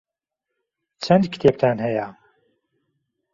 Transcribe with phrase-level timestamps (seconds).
[1.03, 2.07] چەند کتێبتان هەیە؟